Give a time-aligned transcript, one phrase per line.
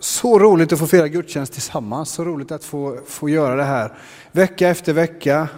[0.00, 3.98] Så roligt att få fira gudstjänst tillsammans, så roligt att få, få göra det här.
[4.32, 5.48] Vecka efter vecka,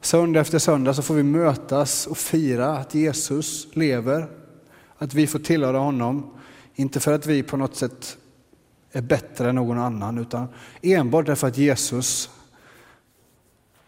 [0.00, 4.28] söndag efter söndag så får vi mötas och fira att Jesus lever,
[4.98, 6.30] att vi får tillhöra honom.
[6.74, 8.16] Inte för att vi på något sätt
[8.92, 10.48] är bättre än någon annan, utan
[10.82, 12.30] enbart därför att Jesus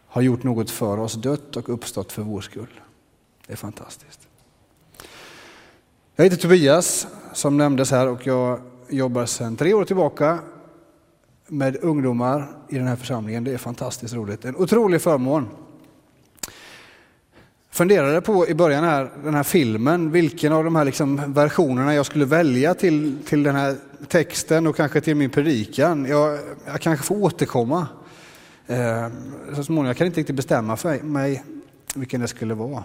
[0.06, 2.80] har gjort något för oss, dött och uppstått för vår skull.
[3.46, 4.28] Det är fantastiskt.
[6.16, 8.60] Jag heter Tobias, som nämndes här, och jag
[8.90, 10.38] jobbar sedan tre år tillbaka
[11.46, 13.44] med ungdomar i den här församlingen.
[13.44, 14.44] Det är fantastiskt roligt.
[14.44, 15.48] En otrolig förmån.
[17.70, 22.06] Funderade på i början här, den här filmen, vilken av de här liksom versionerna jag
[22.06, 23.76] skulle välja till, till den här
[24.08, 26.04] texten och kanske till min predikan.
[26.04, 27.86] Jag, jag kanske får återkomma.
[28.66, 29.08] Eh,
[29.54, 29.86] så småningom.
[29.86, 31.44] Jag kan inte riktigt bestämma för mig
[31.94, 32.84] vilken det skulle vara.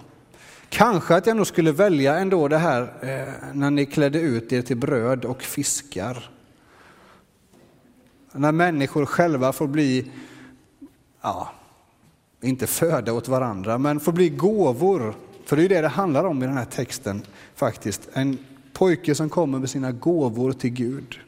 [0.76, 4.62] Kanske att jag nog skulle välja ändå det här eh, när ni klädde ut er
[4.62, 6.30] till bröd och fiskar.
[8.32, 10.12] När människor själva får bli,
[11.22, 11.52] ja,
[12.42, 15.16] inte föda åt varandra, men får bli gåvor.
[15.46, 17.22] För det är det det handlar om i den här texten
[17.56, 18.10] faktiskt.
[18.14, 18.38] En
[18.74, 21.20] pojke som kommer med sina gåvor till Gud.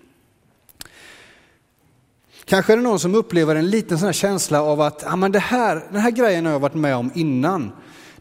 [2.45, 5.31] Kanske är det någon som upplever en liten sån här känsla av att ja, men
[5.31, 7.71] det här, den här grejen har jag varit med om innan.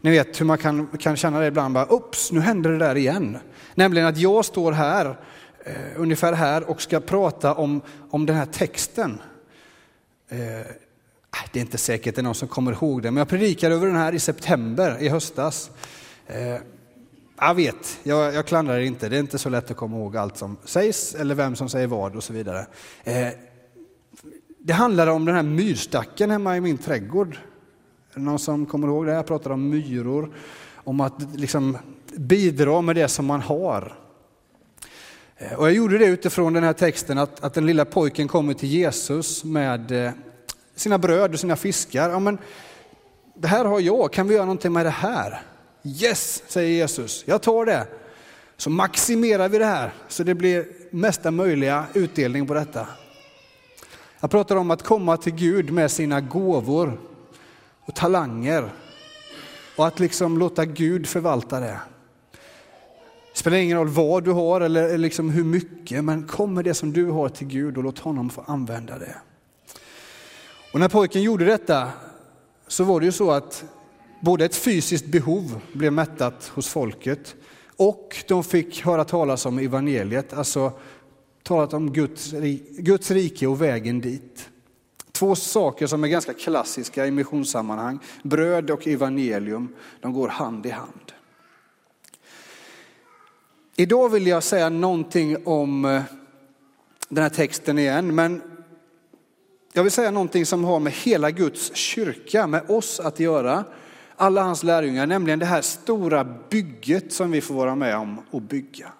[0.07, 2.95] Ni vet hur man kan, kan känna det ibland, bara, ups, nu händer det där
[2.95, 3.37] igen.
[3.75, 5.05] Nämligen att jag står här,
[5.65, 9.21] eh, ungefär här, och ska prata om, om den här texten.
[10.29, 10.37] Eh,
[11.29, 13.27] ah, det är inte säkert att det är någon som kommer ihåg det, men jag
[13.27, 15.71] predikade över den här i september i höstas.
[16.27, 16.57] Eh,
[17.39, 20.37] jag vet, jag, jag klandrar inte, det är inte så lätt att komma ihåg allt
[20.37, 22.67] som sägs eller vem som säger vad och så vidare.
[23.03, 23.27] Eh,
[24.59, 27.37] det handlade om den här myrstacken hemma i min trädgård
[28.17, 29.13] någon som kommer ihåg det?
[29.13, 30.31] Jag pratade om myror,
[30.75, 31.77] om att liksom
[32.15, 33.93] bidra med det som man har.
[35.37, 38.53] Eh, och jag gjorde det utifrån den här texten att, att den lilla pojken kommer
[38.53, 40.11] till Jesus med eh,
[40.75, 42.09] sina bröd och sina fiskar.
[42.09, 42.37] Ja, men
[43.33, 45.41] det här har jag, kan vi göra någonting med det här?
[45.83, 47.87] Yes, säger Jesus, jag tar det.
[48.57, 52.87] Så maximerar vi det här så det blir mesta möjliga utdelning på detta.
[54.19, 56.99] Jag pratar om att komma till Gud med sina gåvor
[57.87, 58.71] och talanger.
[59.75, 61.79] Och att liksom låta Gud förvalta det.
[63.33, 66.73] Det spelar ingen roll vad du har eller liksom hur mycket, men kom med det
[66.73, 69.15] som du har till Gud och låt honom få använda det.
[70.73, 71.89] Och när pojken gjorde detta
[72.67, 73.63] så var det ju så att
[74.19, 77.35] både ett fysiskt behov blev mättat hos folket
[77.77, 80.71] och de fick höra talas om evangeliet, alltså
[81.43, 82.31] talat om Guds,
[82.77, 84.49] Guds rike och vägen dit.
[85.17, 87.99] Två saker som är ganska klassiska i missionssammanhang.
[88.23, 91.11] Bröd och evangelium, de går hand i hand.
[93.75, 96.01] Idag vill jag säga någonting om eh,
[97.09, 98.41] den här texten igen, men
[99.73, 103.63] jag vill säga någonting som har med hela Guds kyrka, med oss att göra.
[104.15, 108.43] Alla hans lärjungar, nämligen det här stora bygget som vi får vara med om att
[108.43, 108.91] bygga.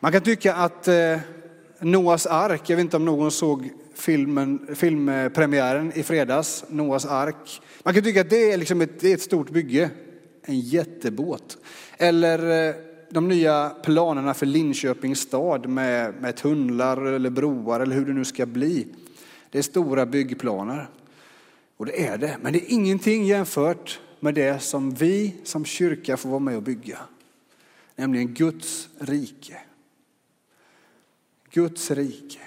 [0.00, 1.18] Man kan tycka att eh,
[1.78, 7.60] Noas ark, jag vet inte om någon såg filmen, filmpremiären i fredags, Noas ark.
[7.82, 9.90] Man kan tycka att det är, liksom ett, det är ett stort bygge,
[10.42, 11.58] en jättebåt.
[11.98, 12.74] Eller eh,
[13.10, 18.24] de nya planerna för Linköpings stad med, med tunnlar eller broar eller hur det nu
[18.24, 18.86] ska bli.
[19.50, 20.88] Det är stora byggplaner.
[21.76, 26.16] Och det är det, men det är ingenting jämfört med det som vi som kyrka
[26.16, 26.98] får vara med och bygga.
[27.96, 29.56] Nämligen Guds rike.
[31.50, 32.40] Guds rike.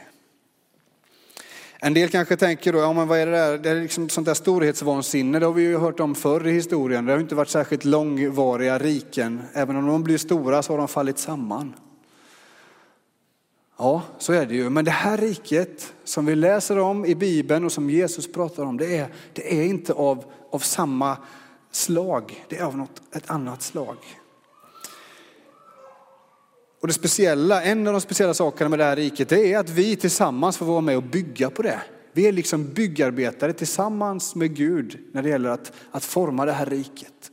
[1.79, 3.57] En del kanske tänker då, ja men vad är det där?
[3.57, 7.05] Det är liksom sånt där storhetsvansinne, det har vi ju hört om förr i historien.
[7.05, 9.41] Det har inte varit särskilt långvariga riken.
[9.53, 11.73] Även om de blir stora så har de fallit samman.
[13.77, 14.69] Ja, så är det ju.
[14.69, 18.77] Men det här riket som vi läser om i Bibeln och som Jesus pratar om,
[18.77, 21.17] det är, det är inte av, av samma
[21.71, 22.45] slag.
[22.49, 23.97] Det är av något, ett annat slag.
[26.79, 29.69] Och det speciella, en av de speciella sakerna med det här riket, det är att
[29.69, 31.81] vi tillsammans får vara med och bygga på det.
[32.13, 36.65] Vi är liksom byggarbetare tillsammans med Gud när det gäller att, att forma det här
[36.65, 37.31] riket.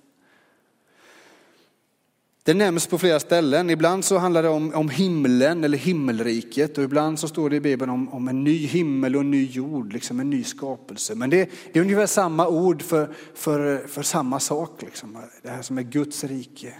[2.42, 3.70] Det nämns på flera ställen.
[3.70, 7.60] Ibland så handlar det om, om himlen eller himmelriket och ibland så står det i
[7.60, 11.14] Bibeln om, om en ny himmel och en ny jord, liksom en ny skapelse.
[11.14, 15.18] Men det, det är ungefär samma ord för, för, för samma sak, liksom.
[15.42, 16.74] det här som är Guds rike.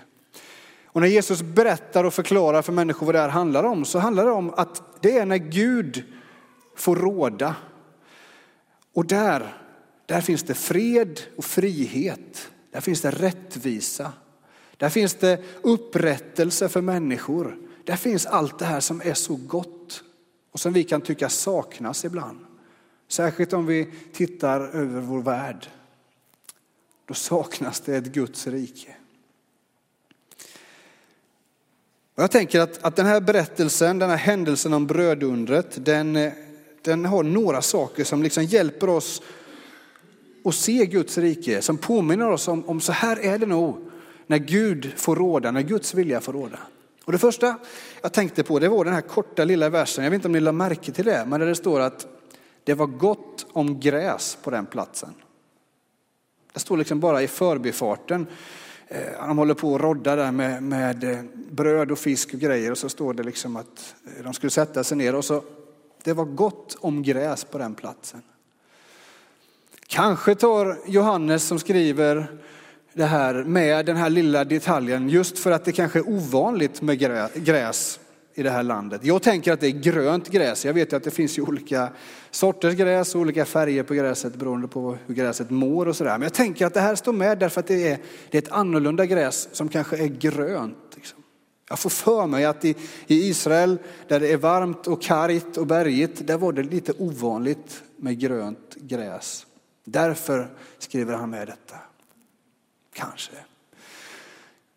[0.95, 4.25] Och när Jesus berättar och förklarar för människor vad det här handlar om så handlar
[4.25, 6.05] det om att det är när Gud
[6.77, 7.57] får råda.
[8.93, 9.63] Och där,
[10.07, 12.51] där finns det fred och frihet.
[12.71, 14.13] Där finns det rättvisa.
[14.77, 17.59] Där finns det upprättelse för människor.
[17.85, 20.03] Där finns allt det här som är så gott
[20.53, 22.39] och som vi kan tycka saknas ibland.
[23.09, 25.67] Särskilt om vi tittar över vår värld.
[27.07, 28.97] Då saknas det ett Guds rike.
[31.87, 36.31] Och jag tänker att, att den här berättelsen, den här händelsen om brödundret, den,
[36.83, 39.23] den har några saker som liksom hjälper oss
[40.45, 43.91] att se Guds rike, som påminner oss om, om så här är det nog
[44.27, 46.59] när Gud får råda, när Guds vilja får råda.
[47.05, 47.59] Och det första
[48.03, 50.41] jag tänkte på det var den här korta lilla versen, jag vet inte om ni
[50.41, 52.07] lade märke till det, men där det står att
[52.65, 55.15] det var gott om gräs på den platsen.
[56.53, 58.27] Det står liksom bara i förbifarten.
[58.89, 61.19] Eh, de håller på att rodda där med, med eh,
[61.51, 64.85] bröd och fisk och grejer och så står det liksom att eh, de skulle sätta
[64.85, 65.43] sig ner och så
[66.03, 68.23] det var gott om gräs på den platsen.
[69.87, 72.27] Kanske tar Johannes som skriver
[72.93, 76.99] det här med den här lilla detaljen just för att det kanske är ovanligt med
[77.35, 78.01] gräs
[78.35, 79.05] i det här landet.
[79.05, 80.65] Jag tänker att det är grönt gräs.
[80.65, 81.89] Jag vet ju att det finns ju olika
[82.31, 86.13] sorters gräs och olika färger på gräset beroende på hur gräset mår och sådär.
[86.13, 87.99] Men jag tänker att det här står med därför att det är,
[88.31, 90.77] det är ett annorlunda gräs som kanske är grönt.
[90.95, 91.23] Liksom.
[91.69, 92.77] Jag får för mig att i,
[93.07, 93.79] i Israel
[94.09, 98.75] där det är varmt och kargt och bergigt, där var det lite ovanligt med grönt
[98.75, 99.47] gräs.
[99.85, 101.77] Därför skriver han med detta.
[102.93, 103.33] Kanske.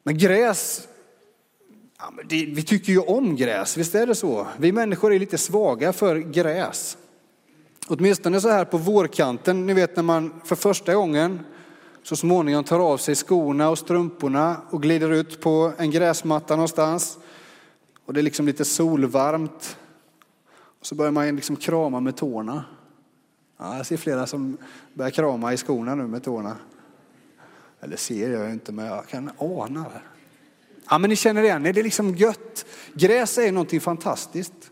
[0.04, 0.88] Men gräs,
[1.98, 4.48] ja, men det, vi tycker ju om gräs, visst är det så?
[4.58, 6.98] Vi människor är lite svaga för gräs.
[7.88, 11.40] Åtminstone så här på vårkanten, ni vet när man för första gången
[12.04, 17.18] så småningom tar av sig skorna och strumporna och glider ut på en gräsmatta någonstans.
[18.06, 19.78] Och det är liksom lite solvarmt.
[20.80, 22.66] Och så börjar man liksom krama med tårna.
[23.58, 24.58] Ja, jag ser flera som
[24.94, 26.58] börjar krama i skorna nu med tårna.
[27.82, 30.17] Eller ser jag inte, men jag kan ana det.
[30.90, 32.66] Ja, men ni känner igen det, det är liksom gött.
[32.94, 34.72] Gräs är någonting fantastiskt.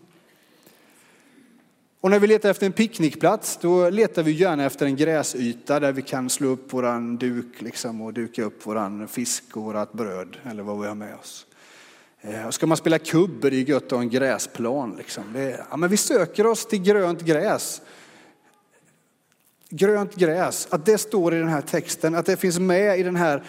[2.01, 5.91] Och när vi letar efter en picknickplats, då letar vi gärna efter en gräsyta där
[5.91, 10.37] vi kan slå upp våran duk liksom och duka upp våran fisk och vårat bröd
[10.43, 11.45] eller vad vi har med oss.
[12.21, 14.95] Eh, och ska man spela kubb är det gött att ha en gräsplan.
[14.97, 15.23] Liksom.
[15.33, 17.81] Det, ja, men vi söker oss till grönt gräs
[19.69, 23.15] grönt gräs, att det står i den här texten, att det finns med i den
[23.15, 23.43] här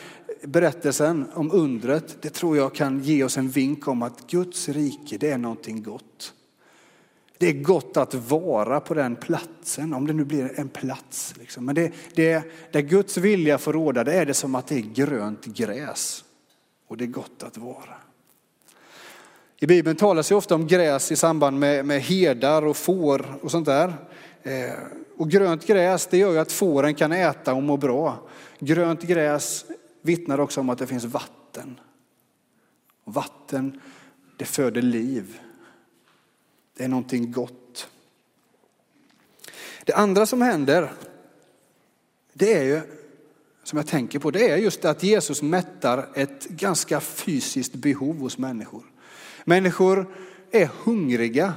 [0.47, 5.19] berättelsen om undret, det tror jag kan ge oss en vink om att Guds rike,
[5.19, 6.33] det är någonting gott.
[7.39, 11.35] Det är gott att vara på den platsen, om det nu blir en plats.
[11.39, 11.65] Liksom.
[11.65, 14.81] Men det, det, där Guds vilja får råda, det är det som att det är
[14.95, 16.25] grönt gräs.
[16.89, 17.95] Och det är gott att vara.
[19.59, 23.51] I Bibeln talas ju ofta om gräs i samband med, med herdar och får och
[23.51, 23.95] sånt där.
[24.43, 24.75] Eh,
[25.17, 28.29] och grönt gräs det gör ju att fåren kan äta och må bra.
[28.59, 29.65] Grönt gräs
[30.07, 31.81] vittnar också om att det finns vatten.
[33.05, 33.81] Och vatten
[34.37, 35.41] det föder liv.
[36.77, 37.89] Det är någonting gott.
[39.85, 40.93] Det andra som händer,
[42.33, 42.81] det är ju,
[43.63, 48.39] som jag tänker på, det är just att Jesus mättar ett ganska fysiskt behov hos
[48.39, 48.83] människor.
[49.45, 50.15] Människor
[50.51, 51.55] är hungriga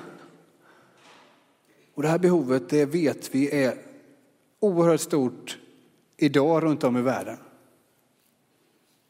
[2.00, 3.76] och det här behovet, det vet vi är
[4.60, 5.58] oerhört stort
[6.18, 7.38] idag runt om i världen.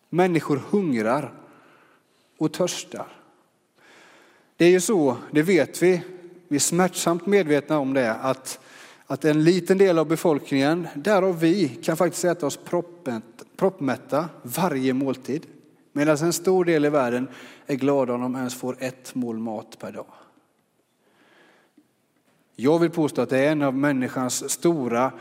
[0.10, 1.34] Människor hungrar
[2.38, 3.08] och törstar.
[4.58, 6.02] Det är ju så, det vet vi,
[6.48, 8.60] vi är smärtsamt medvetna om det, att,
[9.06, 12.60] att en liten del av befolkningen, därav vi, kan faktiskt äta oss
[13.56, 15.46] proppmätta varje måltid.
[15.92, 17.28] Medan en stor del i världen
[17.66, 20.06] är glada om de ens får ett mål mat per dag.
[22.56, 25.12] Jag vill påstå att det är en av människans stora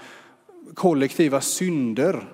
[0.75, 2.33] kollektiva synder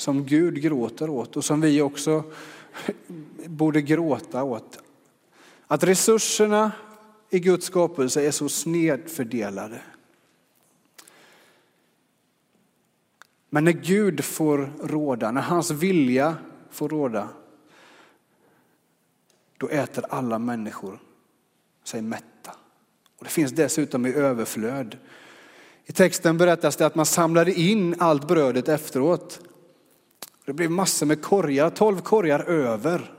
[0.00, 2.24] som Gud gråter åt och som vi också
[3.46, 4.78] borde gråta åt.
[5.66, 6.72] Att resurserna
[7.30, 9.82] i Guds skapelse är så snedfördelade.
[13.50, 16.36] Men när Gud får råda, när hans vilja
[16.70, 17.28] får råda,
[19.58, 20.98] då äter alla människor
[21.84, 22.50] sig mätta.
[23.18, 24.96] Och det finns dessutom i överflöd.
[25.84, 29.40] I texten berättas det att man samlade in allt brödet efteråt.
[30.50, 33.12] Det blev massor med korgar, tolv korgar över.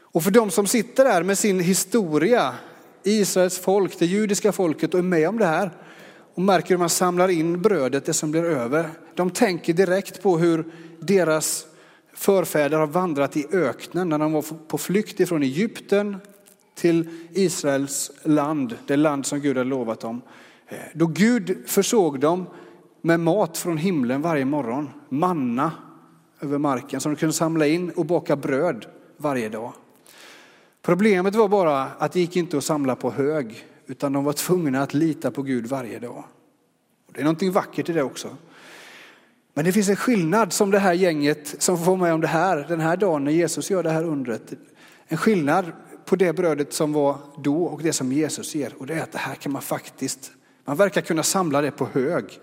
[0.00, 2.54] Och för de som sitter där med sin historia,
[3.02, 5.70] Israels folk, det judiska folket och är med om det här
[6.34, 8.90] och märker hur man samlar in brödet, det som blir över.
[9.14, 10.64] De tänker direkt på hur
[11.00, 11.66] deras
[12.14, 16.16] förfäder har vandrat i öknen när de var på flykt ifrån Egypten
[16.74, 20.22] till Israels land, det land som Gud har lovat dem.
[20.68, 22.46] Eh, då Gud försåg dem
[23.02, 25.72] med mat från himlen varje morgon, manna
[26.44, 28.86] över marken som de kunde samla in och baka bröd
[29.16, 29.72] varje dag.
[30.82, 34.82] Problemet var bara att det gick inte att samla på hög utan de var tvungna
[34.82, 36.24] att lita på Gud varje dag.
[37.12, 38.36] Det är någonting vackert i det också.
[39.54, 42.66] Men det finns en skillnad som det här gänget som får med om det här,
[42.68, 44.52] den här dagen när Jesus gör det här undret.
[45.06, 45.72] En skillnad
[46.04, 48.74] på det brödet som var då och det som Jesus ger.
[48.78, 50.32] Och det är att det här kan man faktiskt,
[50.64, 52.40] man verkar kunna samla det på hög.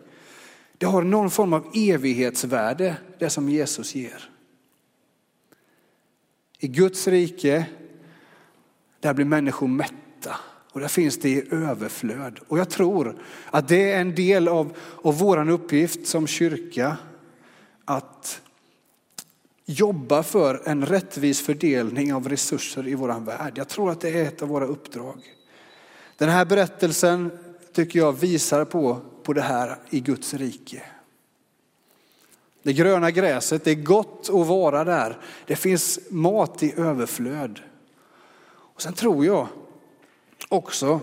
[0.81, 4.29] Det har någon form av evighetsvärde, det som Jesus ger.
[6.59, 7.65] I Guds rike,
[8.99, 10.35] där blir människor mätta
[10.71, 12.39] och där finns det i överflöd.
[12.47, 16.97] Och jag tror att det är en del av, av vår uppgift som kyrka
[17.85, 18.41] att
[19.65, 23.53] jobba för en rättvis fördelning av resurser i vår värld.
[23.55, 25.21] Jag tror att det är ett av våra uppdrag.
[26.17, 27.31] Den här berättelsen
[27.73, 30.83] tycker jag visar på, på det här i Guds rike.
[32.63, 35.17] Det gröna gräset, det är gott att vara där.
[35.45, 37.59] Det finns mat i överflöd.
[38.47, 39.47] Och sen tror jag
[40.49, 40.99] också,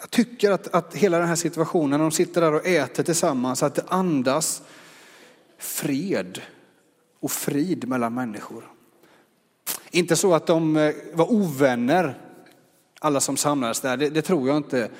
[0.00, 3.62] jag tycker att, att hela den här situationen, när de sitter där och äter tillsammans,
[3.62, 4.62] att det andas
[5.58, 6.40] fred
[7.20, 8.72] och frid mellan människor.
[9.90, 12.18] Inte så att de eh, var ovänner,
[13.00, 14.90] alla som samlades där, det, det, tror jag inte.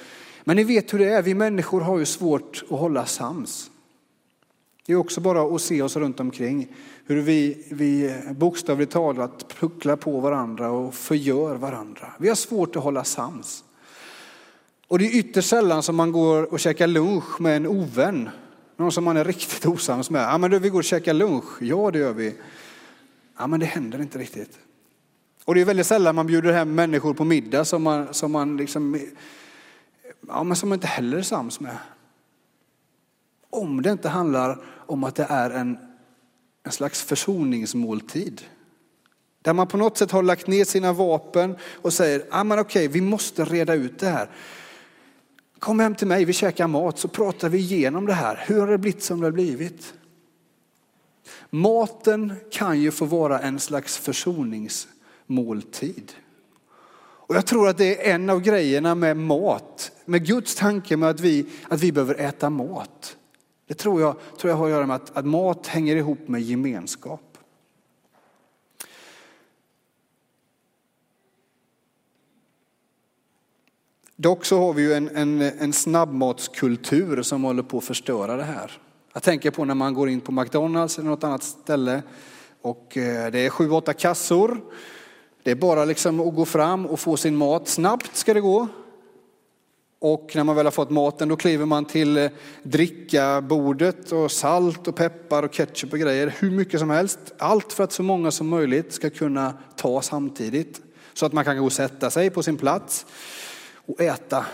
[0.49, 3.71] Men ni vet hur det är, vi människor har ju svårt att hålla sams.
[4.87, 6.75] Det är också bara att se oss runt omkring,
[7.07, 12.13] hur vi, vi bokstavligt talat pucklar på varandra och förgör varandra.
[12.19, 13.65] Vi har svårt att hålla sams.
[14.87, 18.29] Och det är ytterst sällan som man går och käkar lunch med en ovän
[18.77, 20.23] någon som man är riktigt osams med.
[20.23, 21.63] Ja, men du, vi går och käkar lunch.
[21.63, 22.35] Ja, det gör vi.
[23.39, 24.59] Ja, men det händer inte riktigt.
[25.45, 28.57] Och det är väldigt sällan man bjuder hem människor på middag som man, som man
[28.57, 29.01] liksom,
[30.27, 31.79] ja, men som man inte heller är sams med.
[33.51, 35.79] Om det inte handlar om att det är en,
[36.63, 38.43] en slags försoningsmåltid.
[39.43, 42.89] Där man på något sätt har lagt ner sina vapen och säger, ja men okej,
[42.89, 44.31] vi måste reda ut det här.
[45.59, 48.45] Kom hem till mig, vi käkar mat så pratar vi igenom det här.
[48.47, 49.95] Hur har det blivit som det har blivit?
[51.51, 56.13] Maten kan ju få vara en slags försoningsmåltid.
[57.29, 61.09] Och jag tror att det är en av grejerna med mat, med Guds tanke med
[61.09, 63.17] att vi, att vi behöver äta mat.
[63.67, 66.43] Det tror jag, tror jag har att göra med att, att mat hänger ihop med
[66.43, 67.39] gemenskap.
[74.17, 78.45] Dock så har vi ju en, en, en snabbmatskultur som håller på att förstöra det
[78.45, 78.81] här.
[79.13, 82.03] Jag tänker på när man går in på McDonalds eller något annat ställe
[82.63, 84.61] och eh, det är sju, åtta kassor.
[85.43, 87.69] Det är bara liksom att gå fram och få sin mat.
[87.69, 88.69] Snabbt ska det gå.
[90.01, 92.31] Och när man väl har fått maten då kliver man till eh,
[92.63, 96.35] drickabordet och salt och peppar och ketchup och grejer.
[96.39, 97.19] Hur mycket som helst.
[97.39, 100.81] Allt för att så många som möjligt ska kunna ta samtidigt.
[101.15, 103.07] Så att man kan gå och sätta sig på sin plats
[103.87, 104.47] och äta.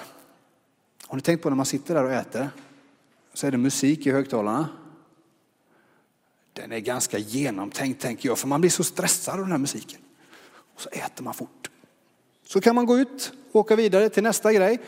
[1.06, 2.50] Har ni tänkt på när man sitter där och äter?
[3.34, 4.68] Så är det musik i högtalarna.
[6.52, 10.00] Den är ganska genomtänkt tänker jag, för man blir så stressad av den här musiken.
[10.74, 11.70] Och så äter man fort.
[12.46, 14.78] Så kan man gå ut och åka vidare till nästa grej.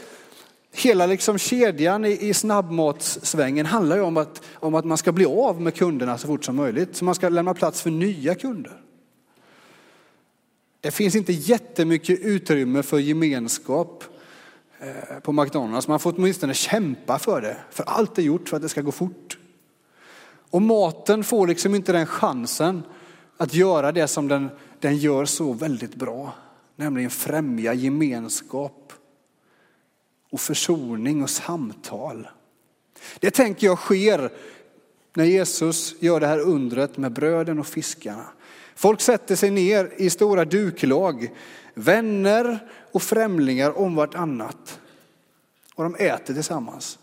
[0.72, 5.24] Hela liksom kedjan i, i snabbmatssvängen handlar ju om att, om att man ska bli
[5.24, 6.96] av med kunderna så fort som möjligt.
[6.96, 8.80] Så man ska lämna plats för nya kunder.
[10.80, 14.04] Det finns inte jättemycket utrymme för gemenskap
[14.78, 15.88] eh, på McDonalds.
[15.88, 18.92] Man får åtminstone kämpa för det, för allt är gjort för att det ska gå
[18.92, 19.38] fort.
[20.50, 22.82] Och maten får liksom inte den chansen
[23.36, 24.48] att göra det som den,
[24.80, 26.32] den gör så väldigt bra,
[26.76, 28.92] nämligen främja gemenskap
[30.30, 32.28] och försoning och samtal.
[33.20, 34.32] Det tänker jag sker
[35.14, 38.26] när Jesus gör det här undret med bröden och fiskarna.
[38.74, 41.30] Folk sätter sig ner i stora duklag,
[41.74, 42.58] vänner
[42.92, 44.80] och främlingar om vartannat.
[45.74, 46.98] Och de äter tillsammans.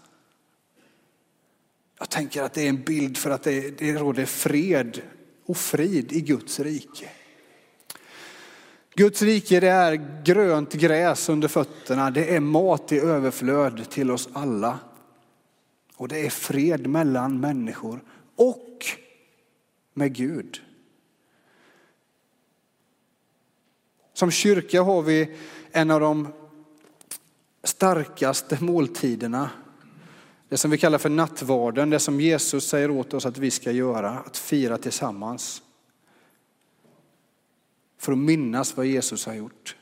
[2.00, 5.02] Jag tänker att det är en bild för att det, det råder fred
[5.46, 7.10] och frid i Guds rike.
[8.96, 14.30] Guds rike det är grönt gräs under fötterna, det är mat i överflöd till oss
[14.34, 14.80] alla.
[15.96, 18.04] Och det är fred mellan människor
[18.36, 18.86] och
[19.94, 20.62] med Gud.
[24.14, 25.38] Som kyrka har vi
[25.72, 26.28] en av de
[27.64, 29.50] starkaste måltiderna.
[30.54, 33.72] Det som vi kallar för nattvarden, det som Jesus säger åt oss att vi ska
[33.72, 35.62] göra, att fira tillsammans.
[37.98, 39.76] För att minnas vad Jesus har gjort.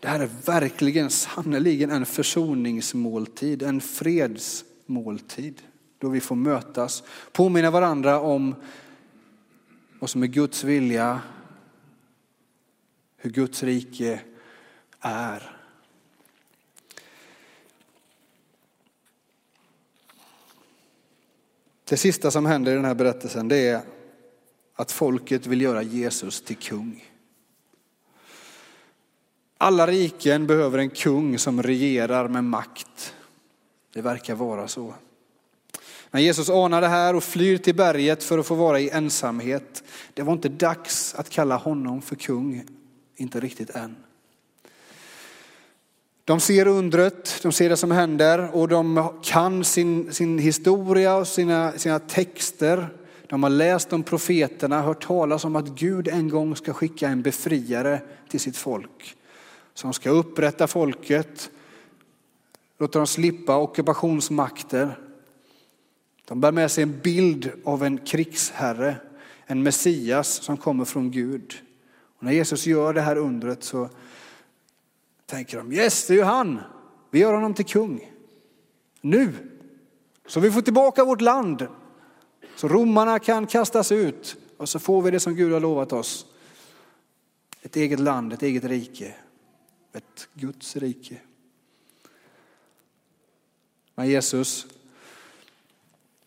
[0.00, 5.62] Det här är verkligen, sannerligen en försoningsmåltid, en fredsmåltid.
[5.98, 7.02] Då vi får mötas,
[7.32, 8.54] påminna varandra om
[9.98, 11.20] vad som är Guds vilja,
[13.16, 14.20] hur Guds rike
[15.00, 15.61] är.
[21.92, 23.80] Det sista som händer i den här berättelsen det är
[24.76, 27.04] att folket vill göra Jesus till kung.
[29.58, 33.14] Alla riken behöver en kung som regerar med makt.
[33.92, 34.94] Det verkar vara så.
[36.10, 39.84] Men Jesus anar det här och flyr till berget för att få vara i ensamhet.
[40.14, 42.66] Det var inte dags att kalla honom för kung,
[43.16, 43.96] inte riktigt än.
[46.24, 51.28] De ser undret, de ser det som händer och de kan sin, sin historia och
[51.28, 52.88] sina, sina texter.
[53.26, 57.22] De har läst om profeterna, hört talas om att Gud en gång ska skicka en
[57.22, 59.16] befriare till sitt folk.
[59.74, 61.50] Som ska upprätta folket,
[62.78, 64.98] låta dem slippa ockupationsmakter.
[66.28, 68.96] De bär med sig en bild av en krigsherre,
[69.46, 71.54] en Messias som kommer från Gud.
[72.18, 73.88] Och när Jesus gör det här undret så
[75.32, 76.60] tänker de, yes det är ju han,
[77.10, 78.12] vi gör honom till kung.
[79.00, 79.32] Nu,
[80.26, 81.66] så vi får tillbaka vårt land.
[82.56, 86.26] Så romarna kan kastas ut och så får vi det som Gud har lovat oss.
[87.62, 89.14] Ett eget land, ett eget rike,
[89.92, 91.16] ett Guds rike.
[93.94, 94.66] Men Jesus,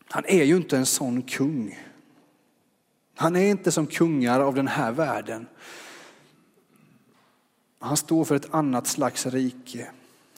[0.08, 1.78] han är ju inte en sån kung.
[3.14, 5.46] Han är inte som kungar av den här världen.
[7.86, 9.90] Han står för ett annat slags rike.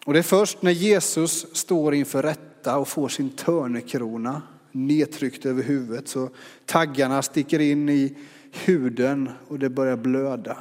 [0.05, 5.63] Och det är först när Jesus står inför rätta och får sin törnekrona nedtryckt över
[5.63, 6.31] huvudet så
[6.67, 8.17] taggarna sticker in i
[8.53, 10.57] huden och det börjar blöda.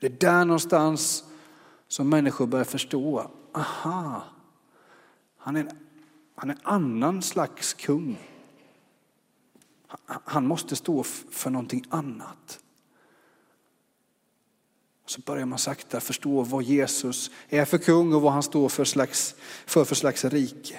[0.00, 1.24] Det är där någonstans
[1.88, 4.22] som människor börjar förstå, aha,
[5.38, 5.68] han är,
[6.34, 8.18] han är en annan slags kung.
[10.06, 12.60] Han måste stå för någonting annat.
[15.06, 18.84] Så börjar man sakta förstå vad Jesus är för kung och vad han står för
[18.84, 19.34] slags,
[19.66, 20.78] för, för slags rike.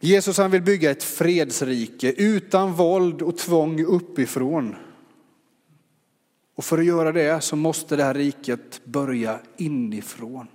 [0.00, 4.76] Jesus han vill bygga ett fredsrike utan våld och tvång uppifrån.
[6.54, 10.46] Och för att göra det så måste det här riket börja inifrån.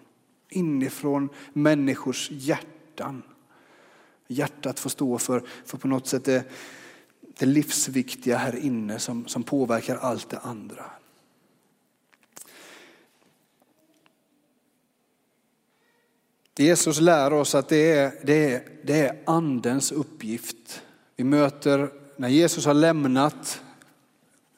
[0.50, 3.24] Inifrån människors hjärtan.
[4.28, 6.44] Hjärtat får stå för, för på något sätt det,
[7.40, 10.86] det livsviktiga här inne som, som påverkar allt det andra.
[16.58, 20.82] Jesus lär oss att det är, det, är, det är andens uppgift.
[21.16, 23.62] Vi möter, när Jesus har lämnat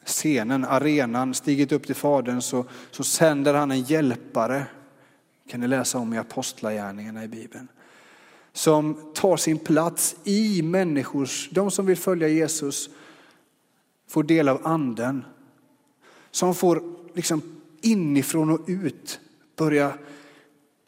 [0.04, 4.66] scenen, arenan, stigit upp till Fadern så, så sänder han en hjälpare.
[5.48, 7.68] kan ni läsa om i Apostlagärningarna i Bibeln.
[8.52, 12.90] Som tar sin plats i människors, de som vill följa Jesus
[14.08, 15.24] får del av anden.
[16.30, 16.82] Som får
[17.14, 17.42] liksom
[17.80, 19.20] inifrån och ut
[19.56, 19.98] börja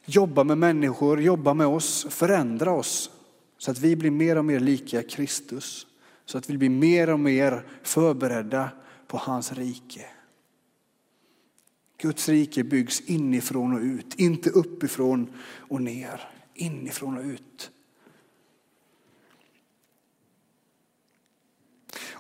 [0.05, 3.11] jobba med människor, jobba med oss, förändra oss
[3.59, 5.87] så att vi blir mer och mer lika Kristus.
[6.24, 8.70] Så att vi blir mer och mer förberedda
[9.07, 10.07] på hans rike.
[11.98, 16.31] Guds rike byggs inifrån och ut, inte uppifrån och ner.
[16.54, 17.70] Inifrån och ut.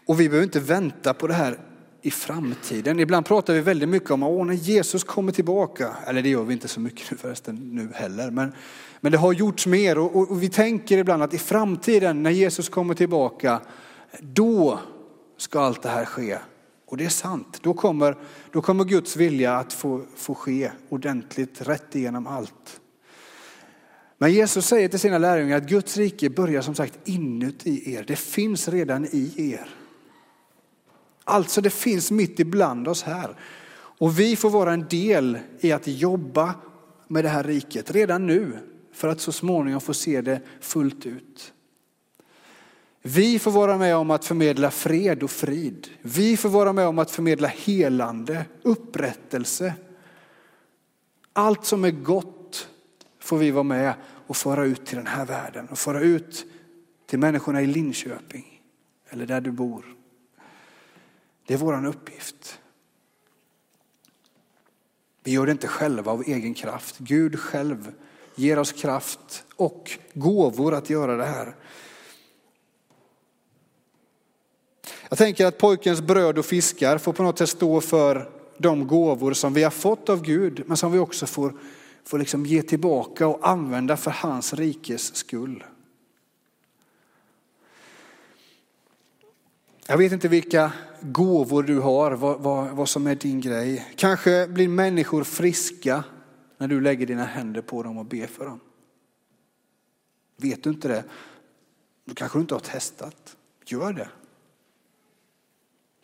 [0.06, 1.58] Och vi behöver inte vänta på det här
[2.02, 3.00] i framtiden.
[3.00, 6.52] Ibland pratar vi väldigt mycket om att när Jesus kommer tillbaka, eller det gör vi
[6.52, 8.52] inte så mycket nu förresten nu heller, men,
[9.00, 12.30] men det har gjorts mer och, och, och vi tänker ibland att i framtiden när
[12.30, 13.60] Jesus kommer tillbaka,
[14.20, 14.80] då
[15.36, 16.38] ska allt det här ske.
[16.86, 18.16] Och det är sant, då kommer,
[18.52, 22.80] då kommer Guds vilja att få, få ske ordentligt, rätt igenom allt.
[24.24, 28.04] Men Jesus säger till sina lärjungar att Guds rike börjar som sagt inuti er.
[28.06, 29.68] Det finns redan i er.
[31.24, 33.36] Alltså det finns mitt ibland oss här.
[33.98, 36.54] Och vi får vara en del i att jobba
[37.08, 38.58] med det här riket redan nu
[38.92, 41.52] för att så småningom få se det fullt ut.
[43.02, 45.88] Vi får vara med om att förmedla fred och frid.
[46.02, 49.74] Vi får vara med om att förmedla helande, upprättelse.
[51.32, 52.33] Allt som är gott
[53.24, 53.94] får vi vara med
[54.26, 56.46] och föra ut till den här världen och föra ut
[57.06, 58.62] till människorna i Linköping
[59.08, 59.84] eller där du bor.
[61.46, 62.60] Det är vår uppgift.
[65.22, 66.98] Vi gör det inte själva av egen kraft.
[66.98, 67.92] Gud själv
[68.34, 71.56] ger oss kraft och gåvor att göra det här.
[75.08, 79.32] Jag tänker att pojkens bröd och fiskar får på något sätt stå för de gåvor
[79.32, 81.54] som vi har fått av Gud, men som vi också får,
[82.04, 85.64] får liksom ge tillbaka och använda för hans rikes skull.
[89.86, 93.92] Jag vet inte vilka gåvor du har, vad, vad, vad som är din grej.
[93.96, 96.04] Kanske blir människor friska
[96.58, 98.60] när du lägger dina händer på dem och ber för dem.
[100.36, 101.04] Vet du inte det
[102.04, 103.36] Då kanske du inte har testat.
[103.66, 104.08] Gör det.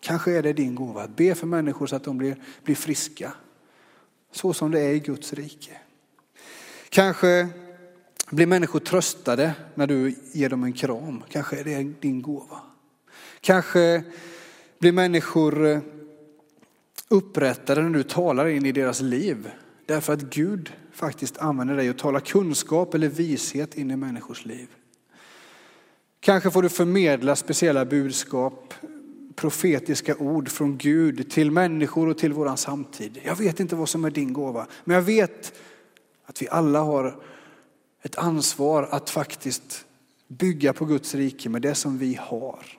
[0.01, 3.33] Kanske är det din gåva att be för människor så att de blir, blir friska.
[4.33, 5.81] Så som det är i Guds rike.
[6.91, 7.49] Kanske
[8.31, 11.23] blir människor tröstade när du ger dem en kram.
[11.29, 12.61] Kanske är det din gåva.
[13.41, 14.03] Kanske
[14.79, 15.79] blir människor eh,
[17.09, 19.51] upprättade när du talar in i deras liv.
[19.87, 24.69] Därför att Gud faktiskt använder dig och talar kunskap eller vishet in i människors liv.
[26.21, 28.75] Kanske får du förmedla speciella budskap,
[29.35, 33.21] profetiska ord från Gud till människor och till våran samtid.
[33.25, 35.53] Jag vet inte vad som är din gåva, men jag vet
[36.31, 37.23] att vi alla har
[38.03, 39.87] ett ansvar att faktiskt
[40.29, 42.79] bygga på Guds rike med det som vi har.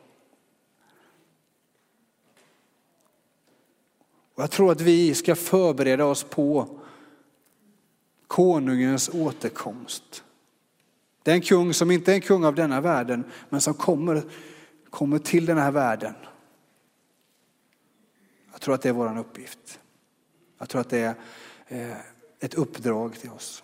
[4.35, 6.79] Och jag tror att vi ska förbereda oss på
[8.27, 10.23] konungens återkomst.
[11.23, 14.23] Det är en kung som inte är en kung av denna världen, men som kommer,
[14.89, 16.13] kommer till den här världen.
[18.51, 19.79] Jag tror att det är vår uppgift.
[20.57, 21.15] Jag tror att det är
[21.67, 21.97] eh,
[22.41, 23.63] ett uppdrag till oss.